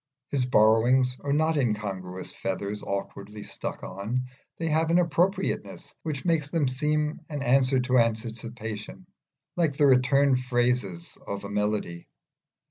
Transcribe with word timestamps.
His 0.31 0.45
borrowings 0.47 1.15
are 1.19 1.31
no 1.31 1.49
incongruous 1.49 2.33
feathers 2.33 2.81
awkwardly 2.81 3.43
stuck 3.43 3.83
on; 3.83 4.25
they 4.57 4.67
have 4.67 4.89
an 4.89 4.97
appropriateness 4.97 5.93
which 6.01 6.25
makes 6.25 6.49
them 6.49 6.67
seem 6.67 7.19
an 7.29 7.43
answer 7.43 7.79
to 7.81 7.99
anticipation, 7.99 9.05
like 9.57 9.77
the 9.77 9.85
return 9.85 10.37
phrases 10.37 11.19
of 11.27 11.43
a 11.43 11.51
melody. 11.51 12.09